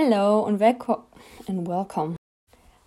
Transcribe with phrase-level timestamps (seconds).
[0.00, 2.14] Hello und welcome.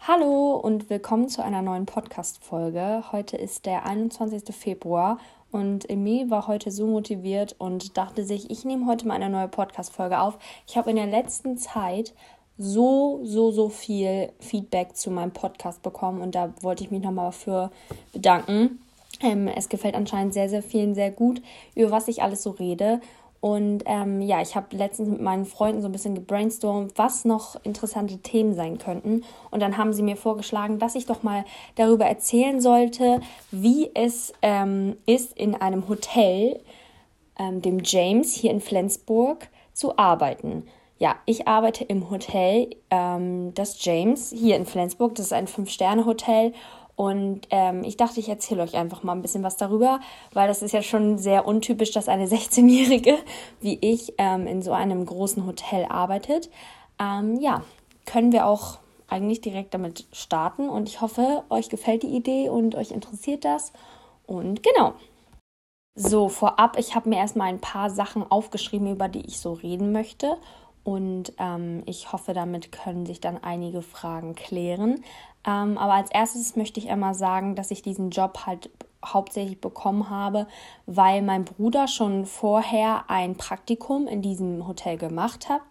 [0.07, 3.03] Hallo und willkommen zu einer neuen Podcast-Folge.
[3.11, 4.55] Heute ist der 21.
[4.55, 5.19] Februar
[5.51, 9.49] und Emil war heute so motiviert und dachte sich, ich nehme heute mal eine neue
[9.49, 10.39] Podcast-Folge auf.
[10.65, 12.13] Ich habe in der letzten Zeit
[12.57, 17.33] so, so, so viel Feedback zu meinem Podcast bekommen und da wollte ich mich nochmal
[17.33, 17.71] für
[18.13, 18.79] bedanken.
[19.19, 21.41] Ähm, es gefällt anscheinend sehr, sehr vielen sehr gut,
[21.75, 23.01] über was ich alles so rede.
[23.41, 27.55] Und ähm, ja, ich habe letztens mit meinen Freunden so ein bisschen gebrainstormt, was noch
[27.65, 29.23] interessante Themen sein könnten.
[29.49, 31.43] Und dann haben sie mir vorgeschlagen, dass ich doch mal
[31.75, 36.59] darüber erzählen sollte, wie es ähm, ist, in einem Hotel,
[37.39, 40.67] ähm, dem James hier in Flensburg, zu arbeiten.
[40.99, 45.15] Ja, ich arbeite im Hotel, ähm, das James hier in Flensburg.
[45.15, 46.53] Das ist ein Fünf-Sterne-Hotel
[46.95, 49.99] und ähm, ich dachte, ich erzähle euch einfach mal ein bisschen was darüber,
[50.33, 53.17] weil das ist ja schon sehr untypisch, dass eine 16-Jährige
[53.59, 56.49] wie ich ähm, in so einem großen Hotel arbeitet.
[56.99, 57.63] Ähm, ja,
[58.05, 62.75] können wir auch eigentlich direkt damit starten und ich hoffe, euch gefällt die Idee und
[62.75, 63.73] euch interessiert das.
[64.25, 64.93] Und genau.
[65.93, 69.91] So, vorab, ich habe mir erstmal ein paar Sachen aufgeschrieben, über die ich so reden
[69.91, 70.37] möchte.
[70.83, 75.03] Und ähm, ich hoffe, damit können sich dann einige Fragen klären.
[75.45, 78.69] Ähm, aber als erstes möchte ich einmal sagen, dass ich diesen Job halt
[79.03, 80.47] hauptsächlich bekommen habe,
[80.85, 85.61] weil mein Bruder schon vorher ein Praktikum in diesem Hotel gemacht hat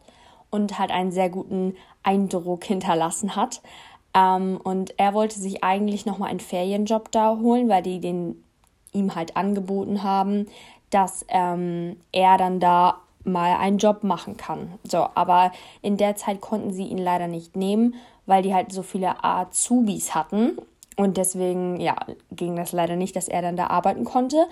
[0.51, 3.63] und halt einen sehr guten Eindruck hinterlassen hat.
[4.15, 8.45] Ähm, und er wollte sich eigentlich nochmal einen Ferienjob da holen, weil die den
[8.93, 10.47] ihm halt angeboten haben,
[10.91, 14.79] dass ähm, er dann da mal einen Job machen kann.
[14.85, 17.95] So, aber in der Zeit konnten sie ihn leider nicht nehmen,
[18.27, 20.57] weil die halt so viele Azubis hatten.
[20.97, 21.97] Und deswegen, ja,
[22.31, 24.47] ging das leider nicht, dass er dann da arbeiten konnte.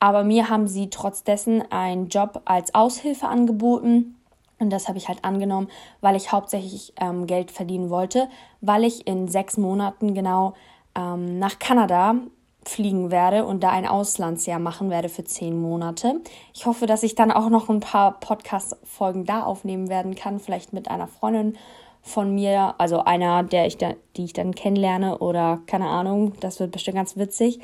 [0.00, 4.16] Aber mir haben sie trotz dessen einen Job als Aushilfe angeboten.
[4.58, 5.68] Und das habe ich halt angenommen,
[6.00, 8.28] weil ich hauptsächlich ähm, Geld verdienen wollte,
[8.60, 10.54] weil ich in sechs Monaten genau
[10.96, 12.16] ähm, nach Kanada
[12.64, 16.20] fliegen werde und da ein Auslandsjahr machen werde für zehn Monate.
[16.54, 20.72] Ich hoffe, dass ich dann auch noch ein paar Podcast-Folgen da aufnehmen werden kann, vielleicht
[20.72, 21.56] mit einer Freundin
[22.02, 26.60] von mir, also einer, der ich da, die ich dann kennenlerne oder keine Ahnung, das
[26.60, 27.60] wird bestimmt ganz witzig.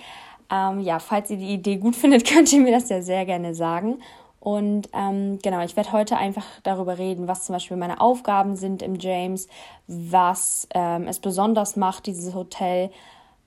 [0.51, 3.55] Ähm, ja, falls ihr die Idee gut findet, könnt ihr mir das ja sehr gerne
[3.55, 3.99] sagen.
[4.41, 8.83] Und ähm, genau, ich werde heute einfach darüber reden, was zum Beispiel meine Aufgaben sind
[8.83, 9.49] im James,
[9.89, 12.91] was ähm, es besonders macht, dieses Hotel,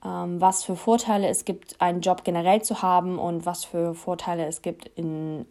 [0.04, 4.62] was für Vorteile es gibt, einen Job generell zu haben und was für Vorteile es
[4.62, 5.46] gibt, in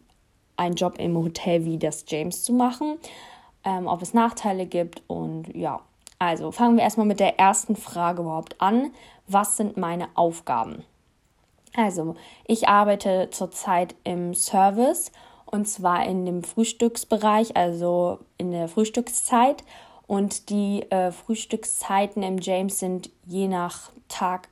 [0.56, 2.98] einen Job im Hotel wie das James zu machen,
[3.64, 5.80] ähm, ob es Nachteile gibt und ja.
[6.18, 8.92] Also fangen wir erstmal mit der ersten Frage überhaupt an.
[9.26, 10.84] Was sind meine Aufgaben?
[11.74, 12.14] Also,
[12.46, 15.10] ich arbeite zurzeit im Service
[15.46, 19.64] und zwar in dem Frühstücksbereich, also in der Frühstückszeit.
[20.12, 24.50] Und die äh, Frühstückszeiten im James sind je nach Tag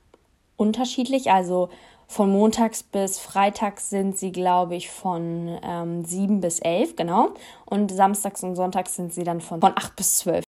[0.57, 1.29] unterschiedlich.
[1.29, 1.69] Also
[2.07, 7.29] von montags bis freitags sind sie, glaube ich, von ähm, 7 bis 11, genau.
[7.65, 10.43] Und samstags und sonntags sind sie dann von, von 8 bis 12.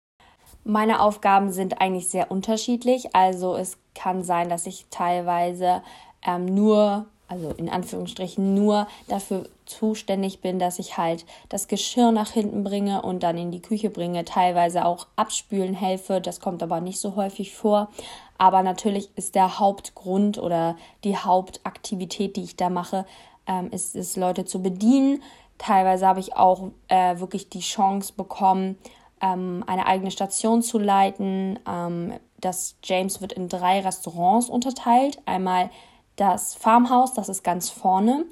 [0.63, 3.13] Meine Aufgaben sind eigentlich sehr unterschiedlich.
[3.13, 5.83] Also es kann sein, dass ich teilweise
[6.25, 12.31] ähm, nur also in Anführungsstrichen nur dafür zuständig bin, dass ich halt das Geschirr nach
[12.31, 16.81] hinten bringe und dann in die Küche bringe, teilweise auch abspülen helfe, das kommt aber
[16.81, 17.89] nicht so häufig vor,
[18.37, 23.05] aber natürlich ist der Hauptgrund oder die Hauptaktivität, die ich da mache,
[23.47, 25.21] ähm, ist es, Leute zu bedienen.
[25.57, 28.77] Teilweise habe ich auch äh, wirklich die Chance bekommen,
[29.21, 31.59] ähm, eine eigene Station zu leiten.
[31.67, 35.19] Ähm, das James wird in drei Restaurants unterteilt.
[35.25, 35.69] Einmal
[36.15, 38.25] das Farmhaus, das ist ganz vorne.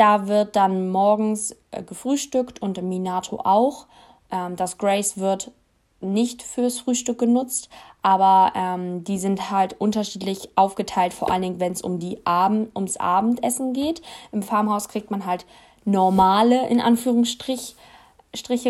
[0.00, 3.86] Da wird dann morgens äh, gefrühstückt und im Minato auch.
[4.30, 5.50] Ähm, das Grace wird
[6.00, 7.68] nicht fürs Frühstück genutzt,
[8.00, 12.74] aber ähm, die sind halt unterschiedlich aufgeteilt, vor allen Dingen, wenn es um die Abend,
[12.74, 14.00] ums Abendessen geht.
[14.32, 15.44] Im Farmhaus kriegt man halt
[15.84, 17.74] normale, in Anführungsstriche,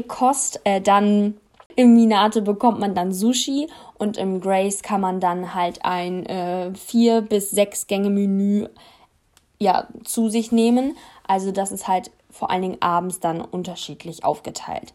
[0.08, 0.60] Kost.
[0.64, 1.36] Äh, dann
[1.76, 3.68] im Minato bekommt man dann Sushi
[3.98, 8.66] und im Grace kann man dann halt ein äh, vier bis sechs Gänge Menü
[9.60, 10.96] ja zu sich nehmen.
[11.26, 14.92] Also das ist halt vor allen Dingen abends dann unterschiedlich aufgeteilt.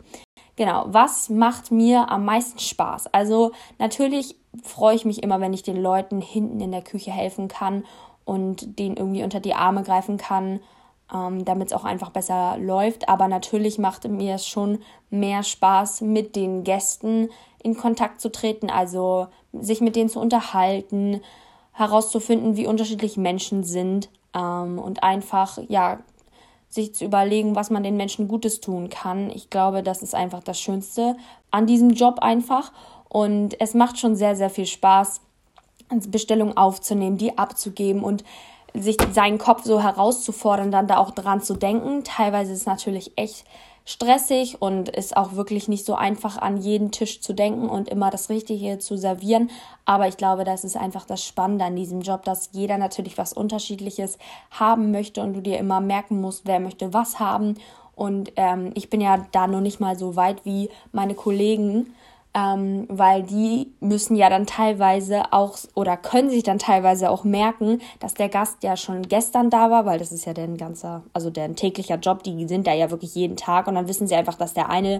[0.56, 3.08] Genau, was macht mir am meisten Spaß?
[3.14, 7.50] Also natürlich freue ich mich immer, wenn ich den Leuten hinten in der Küche helfen
[7.50, 7.84] kann
[8.24, 10.62] und denen irgendwie unter die Arme greifen kann
[11.14, 13.10] ähm, damit es auch einfach besser läuft.
[13.10, 14.80] Aber natürlich macht mir es schon
[15.10, 17.30] mehr Spaß, mit den Gästen
[17.62, 21.22] in Kontakt zu treten, also sich mit denen zu unterhalten,
[21.74, 26.00] herauszufinden, wie unterschiedlich Menschen sind ähm, und einfach, ja,
[26.70, 29.30] sich zu überlegen, was man den Menschen Gutes tun kann.
[29.30, 31.16] Ich glaube, das ist einfach das Schönste
[31.50, 32.72] an diesem Job einfach.
[33.08, 35.22] Und es macht schon sehr, sehr viel Spaß,
[36.10, 38.24] Bestellungen aufzunehmen, die abzugeben und
[38.74, 42.04] sich seinen Kopf so herauszufordern, dann da auch dran zu denken.
[42.04, 43.46] Teilweise ist es natürlich echt
[43.86, 48.10] stressig und ist auch wirklich nicht so einfach an jeden Tisch zu denken und immer
[48.10, 49.52] das Richtige zu servieren.
[49.86, 53.32] Aber ich glaube, das ist einfach das Spannende an diesem Job, dass jeder natürlich was
[53.32, 54.18] Unterschiedliches
[54.50, 57.56] haben möchte und du dir immer merken musst, wer möchte was haben.
[57.96, 61.94] Und ähm, ich bin ja da noch nicht mal so weit wie meine Kollegen
[62.36, 67.80] ähm, weil die müssen ja dann teilweise auch oder können sich dann teilweise auch merken,
[68.02, 71.30] dass der Gast ja schon gestern da war, weil das ist ja deren ganzer, also
[71.30, 74.36] deren täglicher Job, die sind da ja wirklich jeden Tag und dann wissen sie einfach,
[74.36, 75.00] dass der eine,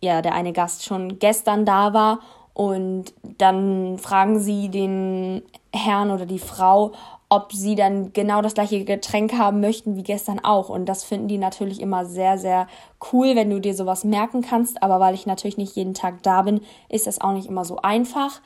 [0.00, 2.20] ja, der eine Gast schon gestern da war.
[2.54, 6.92] Und dann fragen sie den Herrn oder die Frau,
[7.32, 10.68] ob sie dann genau das gleiche Getränk haben möchten wie gestern auch.
[10.68, 12.66] Und das finden die natürlich immer sehr, sehr
[13.12, 14.82] cool, wenn du dir sowas merken kannst.
[14.82, 17.76] Aber weil ich natürlich nicht jeden Tag da bin, ist das auch nicht immer so
[17.76, 18.40] einfach.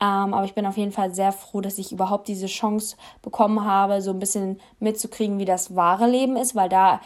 [0.00, 3.62] Ähm, aber ich bin auf jeden Fall sehr froh, dass ich überhaupt diese Chance bekommen
[3.66, 7.02] habe, so ein bisschen mitzukriegen, wie das wahre Leben ist, weil da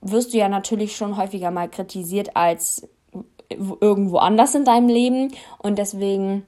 [0.00, 2.88] wirst du ja natürlich schon häufiger mal kritisiert als
[3.50, 5.32] irgendwo anders in deinem Leben.
[5.58, 6.46] Und deswegen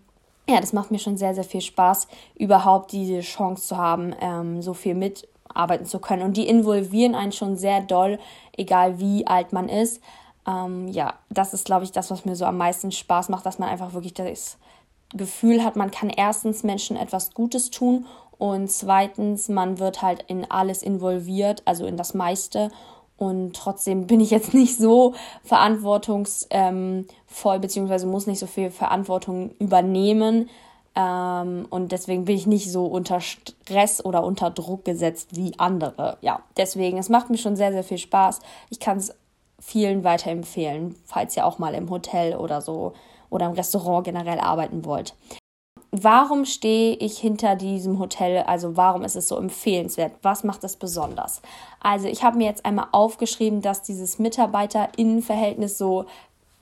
[0.48, 4.62] ja, das macht mir schon sehr, sehr viel Spaß, überhaupt diese Chance zu haben, ähm,
[4.62, 6.22] so viel mitarbeiten zu können.
[6.22, 8.18] Und die involvieren einen schon sehr doll,
[8.56, 10.00] egal wie alt man ist.
[10.46, 13.58] Ähm, ja, das ist, glaube ich, das, was mir so am meisten Spaß macht, dass
[13.58, 14.58] man einfach wirklich das
[15.14, 18.06] Gefühl hat, man kann erstens Menschen etwas Gutes tun
[18.38, 22.70] und zweitens, man wird halt in alles involviert, also in das meiste
[23.16, 25.14] und trotzdem bin ich jetzt nicht so
[25.44, 27.06] verantwortungsvoll, ähm,
[27.60, 30.48] beziehungsweise muss nicht so viel Verantwortung übernehmen.
[30.94, 36.18] Ähm, und deswegen bin ich nicht so unter Stress oder unter Druck gesetzt wie andere.
[36.20, 38.40] Ja, deswegen, es macht mir schon sehr, sehr viel Spaß.
[38.70, 39.14] Ich kann es
[39.58, 42.92] vielen weiterempfehlen, falls ihr auch mal im Hotel oder so
[43.30, 45.14] oder im Restaurant generell arbeiten wollt
[45.90, 48.42] warum stehe ich hinter diesem Hotel?
[48.46, 50.12] Also warum ist es so empfehlenswert?
[50.22, 51.40] Was macht es besonders?
[51.80, 56.06] Also ich habe mir jetzt einmal aufgeschrieben, dass dieses Mitarbeiter-Innenverhältnis so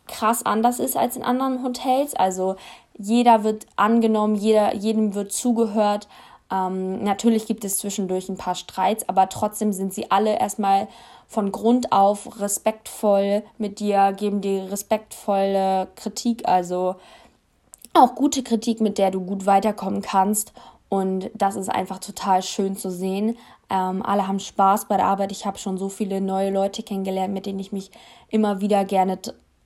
[0.07, 2.15] krass anders ist als in anderen Hotels.
[2.15, 2.57] Also
[2.97, 6.09] jeder wird angenommen, jeder, jedem wird zugehört.
[6.53, 10.89] Ähm, natürlich gibt es zwischendurch ein paar Streits, aber trotzdem sind sie alle erstmal
[11.27, 16.47] von Grund auf respektvoll mit dir, geben dir respektvolle Kritik.
[16.47, 16.97] Also
[17.95, 20.53] auch gute Kritik, mit der du gut weiterkommen kannst.
[20.89, 23.37] Und das ist einfach total schön zu sehen.
[23.71, 25.33] Ähm, alle haben Spaß bei der Arbeit.
[25.33, 27.91] Ich habe schon so viele neue Leute kennengelernt, mit denen ich mich
[28.29, 29.19] immer wieder gerne,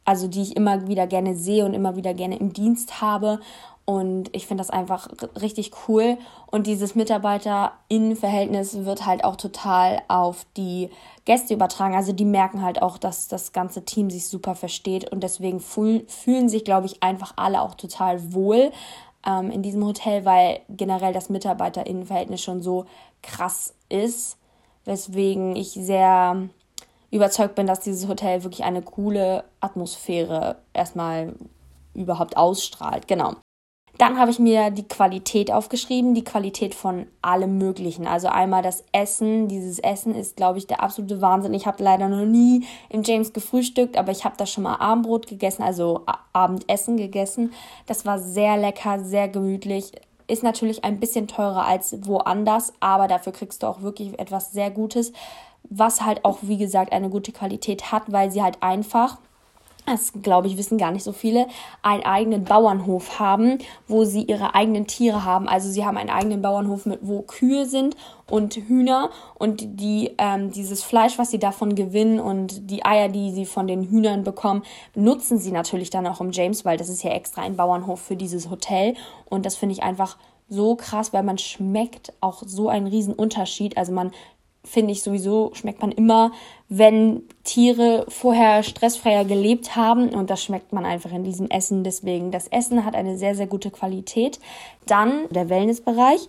[0.08, 3.40] also die ich immer wieder gerne sehe und immer wieder gerne im Dienst habe.
[3.84, 5.06] Und ich finde das einfach
[5.38, 6.16] richtig cool.
[6.50, 10.88] Und dieses Mitarbeiter-Innen-Verhältnis wird halt auch total auf die
[11.26, 11.94] Gäste übertragen.
[11.94, 15.12] Also die merken halt auch, dass das ganze Team sich super versteht.
[15.12, 18.72] Und deswegen fühlen sich, glaube ich, einfach alle auch total wohl
[19.26, 22.86] ähm, in diesem Hotel, weil generell das Mitarbeiter-Innen-Verhältnis schon so
[23.22, 24.38] krass ist.
[24.86, 26.48] Weswegen ich sehr
[27.10, 31.34] überzeugt bin, dass dieses Hotel wirklich eine coole Atmosphäre erstmal
[31.94, 33.08] überhaupt ausstrahlt.
[33.08, 33.34] Genau.
[33.98, 38.06] Dann habe ich mir die Qualität aufgeschrieben, die Qualität von allem Möglichen.
[38.06, 39.48] Also einmal das Essen.
[39.48, 41.52] Dieses Essen ist, glaube ich, der absolute Wahnsinn.
[41.52, 45.26] Ich habe leider noch nie im James gefrühstückt, aber ich habe da schon mal Abendbrot
[45.26, 47.52] gegessen, also Abendessen gegessen.
[47.86, 49.90] Das war sehr lecker, sehr gemütlich.
[50.28, 54.70] Ist natürlich ein bisschen teurer als woanders, aber dafür kriegst du auch wirklich etwas sehr
[54.70, 55.12] Gutes,
[55.64, 59.18] was halt auch, wie gesagt, eine gute Qualität hat, weil sie halt einfach
[59.88, 61.46] das glaube ich, wissen gar nicht so viele,
[61.82, 65.48] einen eigenen Bauernhof haben, wo sie ihre eigenen Tiere haben.
[65.48, 67.96] Also sie haben einen eigenen Bauernhof, mit, wo Kühe sind
[68.30, 73.32] und Hühner und die, ähm, dieses Fleisch, was sie davon gewinnen und die Eier, die
[73.32, 74.62] sie von den Hühnern bekommen,
[74.94, 78.16] nutzen sie natürlich dann auch im James, weil das ist ja extra ein Bauernhof für
[78.16, 78.94] dieses Hotel
[79.30, 80.18] und das finde ich einfach
[80.50, 83.76] so krass, weil man schmeckt auch so einen riesen Unterschied.
[83.76, 84.12] Also man
[84.64, 86.32] finde ich sowieso, schmeckt man immer,
[86.68, 91.84] wenn Tiere vorher stressfreier gelebt haben und das schmeckt man einfach in diesem Essen.
[91.84, 94.38] Deswegen, das Essen hat eine sehr, sehr gute Qualität.
[94.86, 96.28] Dann der Wellnessbereich.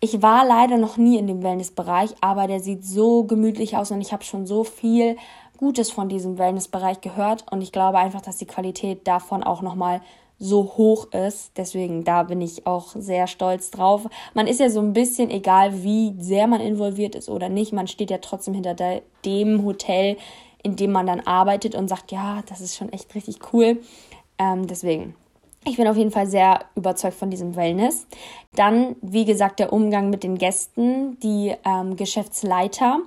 [0.00, 4.00] Ich war leider noch nie in dem Wellnessbereich, aber der sieht so gemütlich aus und
[4.00, 5.16] ich habe schon so viel
[5.56, 10.00] Gutes von diesem Wellnessbereich gehört und ich glaube einfach, dass die Qualität davon auch nochmal
[10.38, 11.52] so hoch ist.
[11.56, 14.06] Deswegen, da bin ich auch sehr stolz drauf.
[14.34, 17.86] Man ist ja so ein bisschen, egal wie sehr man involviert ist oder nicht, man
[17.86, 20.16] steht ja trotzdem hinter der, dem Hotel,
[20.62, 23.80] in dem man dann arbeitet und sagt, ja, das ist schon echt richtig cool.
[24.38, 25.14] Ähm, deswegen,
[25.66, 28.06] ich bin auf jeden Fall sehr überzeugt von diesem Wellness.
[28.54, 32.98] Dann, wie gesagt, der Umgang mit den Gästen, die ähm, Geschäftsleiter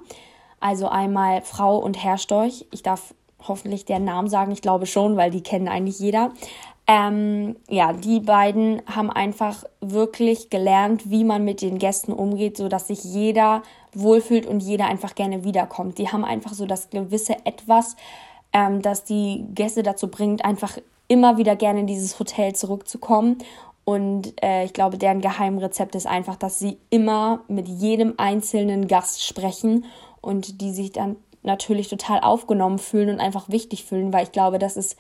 [0.60, 2.66] Also einmal Frau und Herr Storch.
[2.72, 3.14] Ich darf
[3.48, 4.52] hoffentlich deren Namen sagen.
[4.52, 6.32] Ich glaube schon, weil die kennen eigentlich jeder.
[6.90, 12.70] Ähm, ja, die beiden haben einfach wirklich gelernt, wie man mit den Gästen umgeht, so
[12.70, 13.62] dass sich jeder
[13.94, 15.98] wohlfühlt und jeder einfach gerne wiederkommt.
[15.98, 17.98] Die haben einfach so das gewisse Etwas,
[18.54, 20.78] ähm, das die Gäste dazu bringt, einfach
[21.10, 23.38] immer wieder gerne in dieses Hotel zurückzukommen.
[23.84, 29.26] Und äh, ich glaube, deren Geheimrezept ist einfach, dass sie immer mit jedem einzelnen Gast
[29.26, 29.86] sprechen
[30.22, 34.60] und die sich dann natürlich total aufgenommen fühlen und einfach wichtig fühlen, weil ich glaube,
[34.60, 34.98] das ist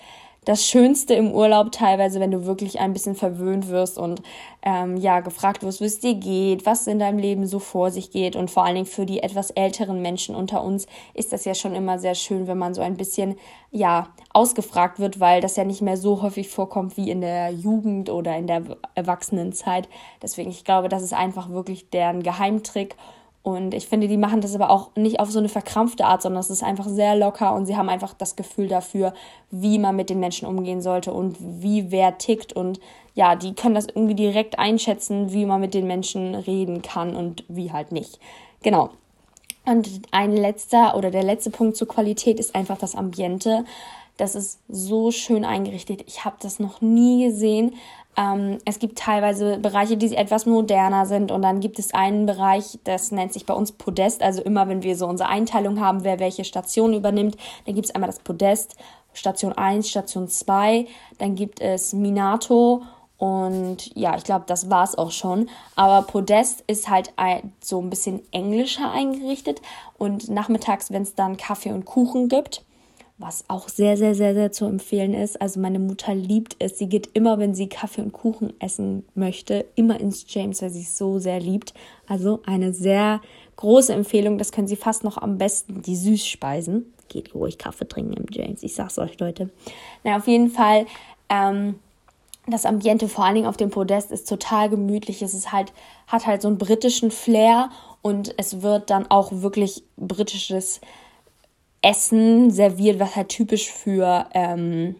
[0.47, 4.21] das Schönste im Urlaub teilweise, wenn du wirklich ein bisschen verwöhnt wirst und
[4.61, 8.11] ähm, ja gefragt wirst, wie es dir geht, was in deinem Leben so vor sich
[8.11, 11.53] geht und vor allen Dingen für die etwas älteren Menschen unter uns ist das ja
[11.53, 13.35] schon immer sehr schön, wenn man so ein bisschen
[13.71, 18.09] ja ausgefragt wird, weil das ja nicht mehr so häufig vorkommt wie in der Jugend
[18.09, 18.63] oder in der
[18.95, 19.89] Erwachsenenzeit.
[20.21, 22.95] Deswegen ich glaube, das ist einfach wirklich deren Geheimtrick
[23.43, 26.41] und ich finde, die machen das aber auch nicht auf so eine verkrampfte Art, sondern
[26.41, 29.13] es ist einfach sehr locker und sie haben einfach das Gefühl dafür,
[29.51, 32.51] wie man mit den Menschen umgehen sollte und wie wer tickt.
[32.51, 32.79] Und
[33.13, 37.45] ja, die können das irgendwie direkt einschätzen, wie man mit den Menschen reden kann und
[37.47, 38.19] wie halt nicht.
[38.63, 38.89] Genau.
[39.65, 43.65] Und ein letzter oder der letzte Punkt zur Qualität ist einfach das Ambiente.
[44.17, 46.03] Das ist so schön eingerichtet.
[46.07, 47.75] Ich habe das noch nie gesehen.
[48.17, 52.79] Ähm, es gibt teilweise Bereiche, die etwas moderner sind und dann gibt es einen Bereich,
[52.83, 54.23] das nennt sich bei uns Podest.
[54.23, 57.95] Also immer, wenn wir so unsere Einteilung haben, wer welche Station übernimmt, dann gibt es
[57.95, 58.75] einmal das Podest,
[59.13, 60.87] Station 1, Station 2,
[61.19, 62.83] dann gibt es Minato
[63.17, 65.49] und ja, ich glaube, das war es auch schon.
[65.75, 67.13] Aber Podest ist halt
[67.61, 69.61] so ein bisschen englischer eingerichtet.
[69.97, 72.63] Und nachmittags, wenn es dann Kaffee und Kuchen gibt,
[73.19, 75.41] was auch sehr, sehr, sehr, sehr zu empfehlen ist.
[75.41, 76.77] Also meine Mutter liebt es.
[76.77, 80.81] Sie geht immer, wenn sie Kaffee und Kuchen essen möchte, immer ins James, weil sie
[80.81, 81.73] es so sehr liebt.
[82.07, 83.21] Also eine sehr
[83.55, 84.37] große Empfehlung.
[84.37, 86.93] Das können Sie fast noch am besten, die Süßspeisen.
[87.09, 88.61] Geht ruhig Kaffee trinken im James.
[88.61, 89.49] Ich sag's euch, Leute.
[90.03, 90.85] Na, auf jeden Fall.
[91.29, 91.79] Ähm,
[92.45, 95.21] das Ambiente, vor allen Dingen auf dem Podest, ist total gemütlich.
[95.21, 95.73] Es ist halt,
[96.05, 97.71] hat halt so einen britischen Flair
[98.01, 100.79] und es wird dann auch wirklich britisches
[101.81, 104.95] Essen serviert, was halt typisch für ähm,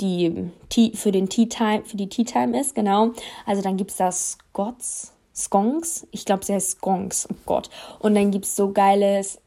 [0.00, 3.10] die Tea, für den Tea Time, für die Tea Time ist, genau.
[3.46, 7.70] Also dann gibt es da Scots, Skonks, ich glaube, sie heißt Skonks, oh Gott.
[8.00, 9.40] Und dann gibt es so geiles,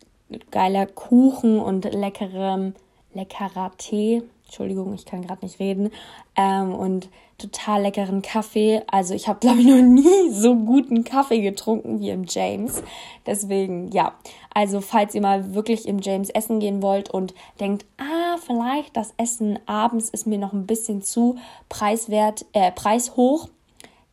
[0.51, 2.74] geiler Kuchen und leckerem,
[3.13, 4.24] leckerer Tee.
[4.46, 5.92] Entschuldigung, ich kann gerade nicht reden.
[6.36, 8.82] Ähm, und total leckeren Kaffee.
[8.88, 12.84] Also ich habe, glaube ich, noch nie so guten Kaffee getrunken wie im James.
[13.25, 14.14] Deswegen, ja.
[14.54, 19.14] Also falls ihr mal wirklich im James essen gehen wollt und denkt, ah, vielleicht das
[19.18, 21.38] Essen abends ist mir noch ein bisschen zu
[21.68, 23.50] preiswert, äh, preishoch,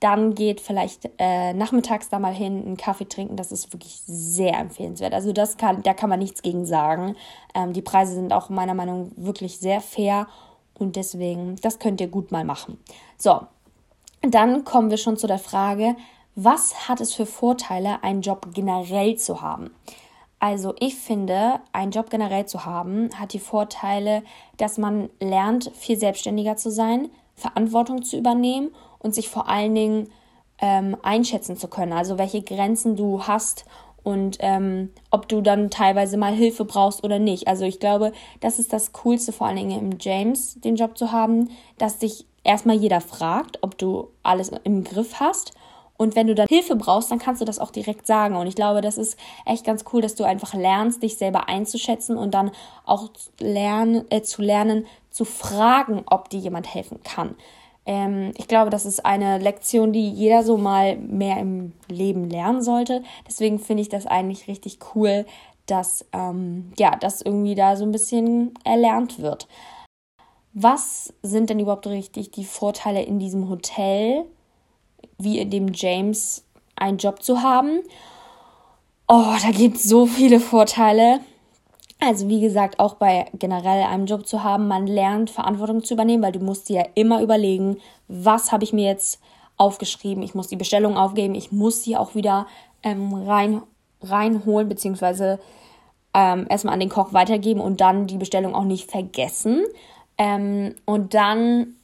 [0.02, 3.36] dann geht vielleicht äh, nachmittags da mal hin, einen Kaffee trinken.
[3.36, 5.14] Das ist wirklich sehr empfehlenswert.
[5.14, 7.14] Also das kann, da kann man nichts gegen sagen.
[7.54, 10.26] Ähm, die Preise sind auch meiner Meinung nach wirklich sehr fair
[10.76, 12.78] und deswegen, das könnt ihr gut mal machen.
[13.16, 13.42] So,
[14.22, 15.94] dann kommen wir schon zu der Frage,
[16.34, 19.70] was hat es für Vorteile, einen Job generell zu haben?
[20.40, 24.24] Also ich finde, einen Job generell zu haben, hat die Vorteile,
[24.56, 30.08] dass man lernt, viel selbstständiger zu sein, Verantwortung zu übernehmen und sich vor allen Dingen
[30.60, 31.92] ähm, einschätzen zu können.
[31.92, 33.64] Also welche Grenzen du hast
[34.02, 37.48] und ähm, ob du dann teilweise mal Hilfe brauchst oder nicht.
[37.48, 41.12] Also ich glaube, das ist das Coolste, vor allen Dingen im James den Job zu
[41.12, 45.52] haben, dass dich erstmal jeder fragt, ob du alles im Griff hast.
[45.96, 48.34] Und wenn du dann Hilfe brauchst, dann kannst du das auch direkt sagen.
[48.34, 49.16] Und ich glaube, das ist
[49.46, 52.50] echt ganz cool, dass du einfach lernst, dich selber einzuschätzen und dann
[52.84, 57.36] auch lernen, äh, zu lernen, zu fragen, ob dir jemand helfen kann.
[57.84, 62.62] Ähm, ich glaube, das ist eine Lektion, die jeder so mal mehr im Leben lernen
[62.62, 63.02] sollte.
[63.26, 65.26] Deswegen finde ich das eigentlich richtig cool,
[65.66, 69.48] dass ähm, ja, das irgendwie da so ein bisschen erlernt wird.
[70.54, 74.26] Was sind denn überhaupt richtig die Vorteile in diesem Hotel,
[75.18, 76.44] wie in dem James,
[76.76, 77.80] einen Job zu haben?
[79.08, 81.20] Oh, da gibt es so viele Vorteile.
[82.04, 86.20] Also wie gesagt, auch bei generell einem Job zu haben, man lernt Verantwortung zu übernehmen,
[86.24, 87.76] weil du musst dir ja immer überlegen,
[88.08, 89.20] was habe ich mir jetzt
[89.56, 92.48] aufgeschrieben, ich muss die Bestellung aufgeben, ich muss sie auch wieder
[92.82, 93.62] ähm, rein,
[94.02, 95.38] reinholen, beziehungsweise
[96.12, 99.62] ähm, erstmal an den Koch weitergeben und dann die Bestellung auch nicht vergessen.
[100.18, 101.76] Ähm, und dann,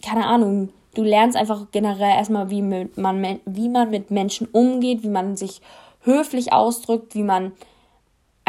[0.00, 5.08] keine Ahnung, du lernst einfach generell erstmal, wie man, wie man mit Menschen umgeht, wie
[5.08, 5.60] man sich
[6.02, 7.50] höflich ausdrückt, wie man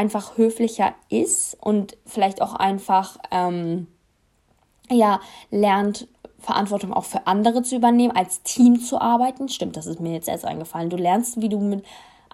[0.01, 3.85] einfach höflicher ist und vielleicht auch einfach ähm,
[4.89, 6.07] ja lernt
[6.39, 9.47] Verantwortung auch für andere zu übernehmen, als Team zu arbeiten.
[9.47, 10.89] Stimmt, das ist mir jetzt erst eingefallen.
[10.89, 11.85] Du lernst, wie du mit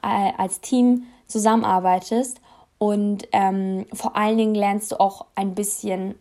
[0.02, 2.40] äh, als Team zusammenarbeitest
[2.78, 6.16] Und ähm, vor allen Dingen lernst du auch ein bisschen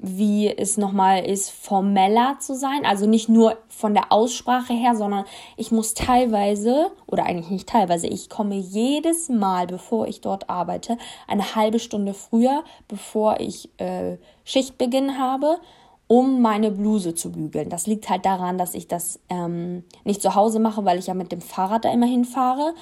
[0.00, 2.86] wie es nochmal ist, formeller zu sein.
[2.86, 5.24] Also nicht nur von der Aussprache her, sondern
[5.56, 10.98] ich muss teilweise, oder eigentlich nicht teilweise, ich komme jedes Mal, bevor ich dort arbeite,
[11.26, 15.58] eine halbe Stunde früher, bevor ich äh, Schichtbeginn habe,
[16.06, 17.68] um meine Bluse zu bügeln.
[17.68, 21.14] Das liegt halt daran, dass ich das ähm, nicht zu Hause mache, weil ich ja
[21.14, 22.72] mit dem Fahrrad da immer hinfahre.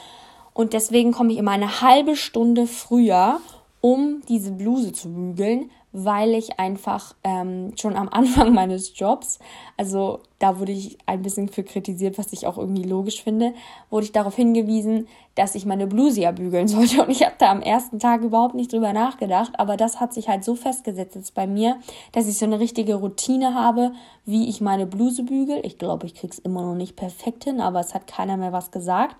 [0.52, 3.40] Und deswegen komme ich immer eine halbe Stunde früher,
[3.80, 9.38] um diese Bluse zu bügeln, weil ich einfach ähm, schon am Anfang meines Jobs,
[9.78, 13.54] also da wurde ich ein bisschen für kritisiert, was ich auch irgendwie logisch finde,
[13.88, 17.02] wurde ich darauf hingewiesen, dass ich meine Bluse ja bügeln sollte.
[17.02, 20.28] Und ich habe da am ersten Tag überhaupt nicht drüber nachgedacht, aber das hat sich
[20.28, 21.78] halt so festgesetzt jetzt bei mir,
[22.12, 23.92] dass ich so eine richtige Routine habe,
[24.26, 25.60] wie ich meine Bluse bügel.
[25.62, 28.70] Ich glaube, ich krieg's immer noch nicht perfekt hin, aber es hat keiner mehr was
[28.70, 29.16] gesagt.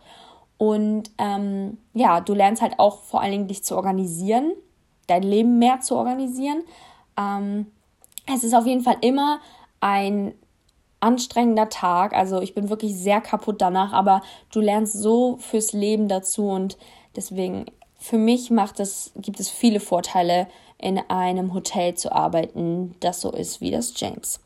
[0.59, 4.53] Und ähm, ja, du lernst halt auch vor allen Dingen dich zu organisieren
[5.07, 6.63] dein Leben mehr zu organisieren.
[7.19, 7.67] Ähm,
[8.33, 9.41] es ist auf jeden Fall immer
[9.81, 10.35] ein
[11.01, 12.15] anstrengender Tag.
[12.15, 14.23] Also ich bin wirklich sehr kaputt danach, aber
[14.53, 16.77] du lernst so fürs Leben dazu und
[17.15, 17.67] deswegen
[17.99, 20.49] für mich macht es, gibt es viele Vorteile,
[20.79, 24.41] in einem Hotel zu arbeiten, das so ist wie das James.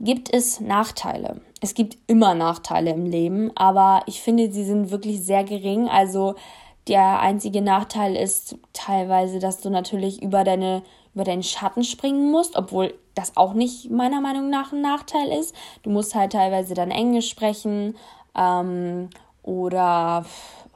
[0.00, 1.40] Gibt es Nachteile?
[1.60, 5.88] Es gibt immer Nachteile im Leben, aber ich finde, sie sind wirklich sehr gering.
[5.88, 6.34] Also
[6.88, 10.82] der einzige Nachteil ist teilweise, dass du natürlich über deine
[11.14, 15.54] über deinen Schatten springen musst, obwohl das auch nicht meiner Meinung nach ein Nachteil ist.
[15.82, 17.96] Du musst halt teilweise dann Englisch sprechen
[18.36, 19.10] ähm,
[19.42, 20.24] oder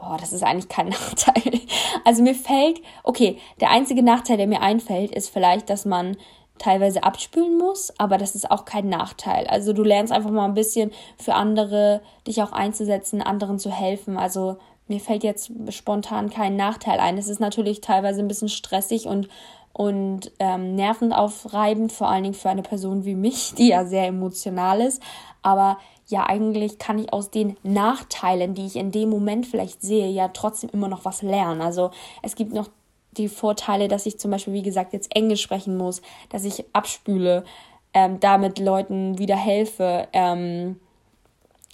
[0.01, 1.61] oh, das ist eigentlich kein Nachteil.
[2.05, 6.17] Also mir fällt, okay, der einzige Nachteil, der mir einfällt, ist vielleicht, dass man
[6.59, 9.47] teilweise abspülen muss, aber das ist auch kein Nachteil.
[9.47, 14.17] Also du lernst einfach mal ein bisschen für andere dich auch einzusetzen, anderen zu helfen.
[14.17, 14.57] Also
[14.89, 17.19] mir fällt jetzt spontan kein Nachteil ein.
[17.19, 19.29] Es ist natürlich teilweise ein bisschen stressig und,
[19.73, 24.81] und ähm, nervenaufreibend, vor allen Dingen für eine Person wie mich, die ja sehr emotional
[24.81, 25.03] ist.
[25.43, 30.09] Aber ja, eigentlich kann ich aus den Nachteilen, die ich in dem Moment vielleicht sehe,
[30.09, 31.61] ja trotzdem immer noch was lernen.
[31.61, 31.91] Also
[32.23, 32.69] es gibt noch
[33.13, 37.45] die Vorteile, dass ich zum Beispiel, wie gesagt, jetzt Englisch sprechen muss, dass ich abspüle,
[37.93, 40.09] ähm, damit Leuten wieder helfe.
[40.13, 40.81] Ähm,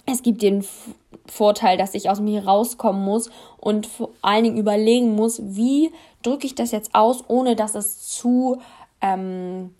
[0.05, 0.65] es gibt den
[1.25, 5.91] Vorteil, dass ich aus mir rauskommen muss und vor allen Dingen überlegen muss, wie
[6.23, 8.59] drücke ich das jetzt aus, ohne dass es zu
[9.01, 9.73] ähm,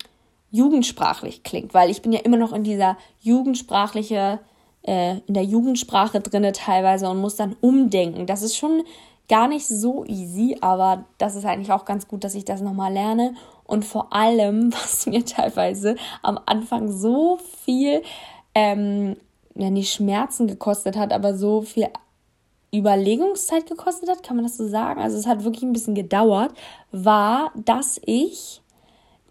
[0.51, 4.39] jugendsprachlich klingt, weil ich bin ja immer noch in dieser jugendsprachliche,
[4.83, 8.25] äh, in der Jugendsprache drinne teilweise und muss dann umdenken.
[8.25, 8.83] Das ist schon
[9.27, 12.93] gar nicht so easy, aber das ist eigentlich auch ganz gut, dass ich das nochmal
[12.93, 13.33] lerne
[13.65, 18.03] und vor allem, was mir teilweise am Anfang so viel
[18.53, 19.17] ähm,
[19.55, 21.87] ja nicht Schmerzen gekostet hat, aber so viel
[22.73, 25.01] Überlegungszeit gekostet hat, kann man das so sagen?
[25.01, 26.51] Also es hat wirklich ein bisschen gedauert,
[26.91, 28.61] war, dass ich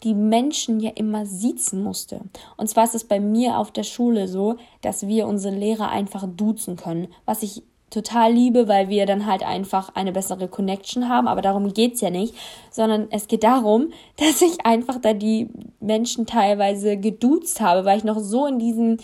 [0.03, 2.21] die Menschen ja immer siezen musste.
[2.57, 6.27] Und zwar ist es bei mir auf der Schule so, dass wir unsere Lehrer einfach
[6.27, 11.29] duzen können, was ich total liebe, weil wir dann halt einfach eine bessere Connection haben.
[11.29, 12.35] Aber darum geht's ja nicht,
[12.71, 15.49] sondern es geht darum, dass ich einfach da die
[15.81, 18.99] Menschen teilweise geduzt habe, weil ich noch so in diesem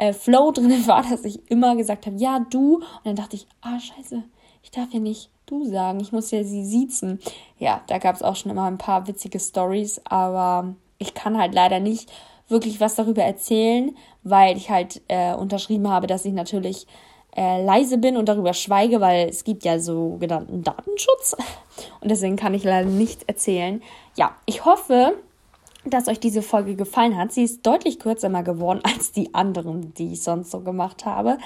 [0.00, 2.76] äh, Flow drin war, dass ich immer gesagt habe, ja, du.
[2.76, 4.22] Und dann dachte ich, ah, scheiße,
[4.62, 7.20] ich darf ja nicht du sagen, ich muss ja sie siezen.
[7.58, 11.54] Ja, da gab es auch schon immer ein paar witzige Stories, aber ich kann halt
[11.54, 12.10] leider nicht
[12.48, 16.86] wirklich was darüber erzählen, weil ich halt äh, unterschrieben habe, dass ich natürlich
[17.36, 21.36] äh, leise bin und darüber schweige, weil es gibt ja sogenannten Datenschutz
[22.00, 23.82] und deswegen kann ich leider nichts erzählen.
[24.16, 25.14] Ja, ich hoffe,
[25.84, 27.32] dass euch diese Folge gefallen hat.
[27.32, 31.38] Sie ist deutlich kürzer mal geworden als die anderen, die ich sonst so gemacht habe.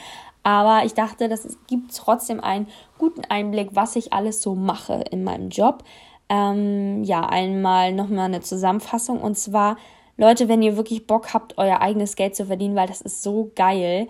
[0.42, 2.66] Aber ich dachte, das gibt trotzdem einen
[2.98, 5.84] guten Einblick, was ich alles so mache in meinem Job.
[6.28, 9.20] Ähm, ja, einmal nochmal eine Zusammenfassung.
[9.22, 9.78] Und zwar,
[10.16, 13.50] Leute, wenn ihr wirklich Bock habt, euer eigenes Geld zu verdienen, weil das ist so
[13.56, 14.08] geil,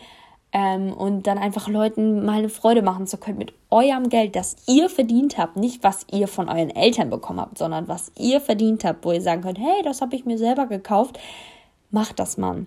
[0.54, 4.56] ähm, und dann einfach Leuten mal eine Freude machen zu können mit eurem Geld, das
[4.68, 8.84] ihr verdient habt, nicht was ihr von euren Eltern bekommen habt, sondern was ihr verdient
[8.84, 11.18] habt, wo ihr sagen könnt, hey, das habe ich mir selber gekauft,
[11.90, 12.66] macht das mal.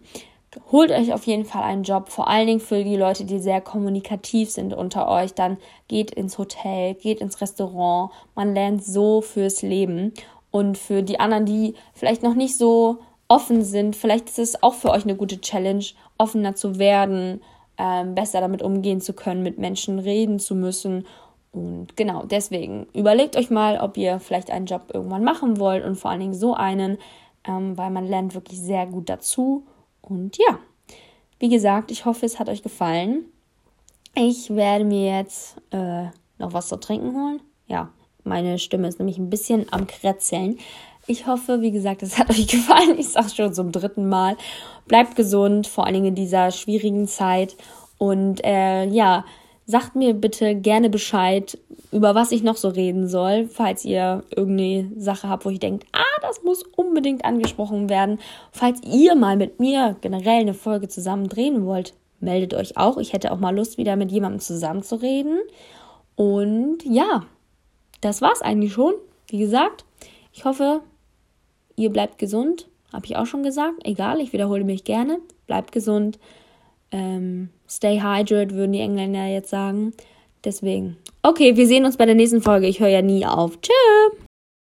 [0.72, 3.62] Holt euch auf jeden Fall einen Job, vor allen Dingen für die Leute, die sehr
[3.62, 5.34] kommunikativ sind unter euch.
[5.34, 8.12] Dann geht ins Hotel, geht ins Restaurant.
[8.34, 10.14] Man lernt so fürs Leben.
[10.50, 12.98] Und für die anderen, die vielleicht noch nicht so
[13.28, 15.84] offen sind, vielleicht ist es auch für euch eine gute Challenge,
[16.18, 17.42] offener zu werden,
[17.78, 21.06] ähm, besser damit umgehen zu können, mit Menschen reden zu müssen.
[21.52, 25.96] Und genau, deswegen überlegt euch mal, ob ihr vielleicht einen Job irgendwann machen wollt und
[25.96, 26.98] vor allen Dingen so einen,
[27.46, 29.66] ähm, weil man lernt wirklich sehr gut dazu.
[30.02, 30.60] Und ja,
[31.40, 33.26] wie gesagt, ich hoffe, es hat euch gefallen.
[34.16, 36.06] Ich werde mir jetzt äh,
[36.40, 37.42] noch was zu trinken holen.
[37.68, 37.92] Ja,
[38.24, 40.58] Meine Stimme ist nämlich ein bisschen am Kretzeln.
[41.10, 43.00] Ich hoffe, wie gesagt, es hat euch gefallen.
[43.00, 44.36] Ich sage schon zum dritten Mal.
[44.88, 47.56] Bleibt gesund, vor allen Dingen in dieser schwierigen Zeit.
[47.98, 49.26] Und äh, ja,
[49.66, 51.58] sagt mir bitte gerne Bescheid,
[51.92, 55.88] über was ich noch so reden soll, falls ihr irgendeine Sache habt, wo ich denkt,
[55.94, 58.20] ah, das muss unbedingt angesprochen werden.
[58.52, 62.98] Falls ihr mal mit mir generell eine Folge zusammen drehen wollt, meldet euch auch.
[62.98, 65.40] Ich hätte auch mal Lust, wieder mit jemandem zusammen zu reden.
[66.16, 67.26] Und ja,
[68.02, 68.94] das war's eigentlich schon.
[69.28, 69.86] Wie gesagt,
[70.34, 70.82] ich hoffe,
[71.78, 72.68] ihr bleibt gesund.
[72.92, 73.86] Habe ich auch schon gesagt.
[73.86, 75.20] Egal, ich wiederhole mich gerne.
[75.46, 76.20] Bleibt gesund.
[76.92, 79.94] Ähm, stay hydrated, würden die Engländer jetzt sagen.
[80.44, 80.98] Deswegen.
[81.22, 82.68] Okay, wir sehen uns bei der nächsten Folge.
[82.68, 83.60] Ich höre ja nie auf.
[83.62, 84.27] Tschüss.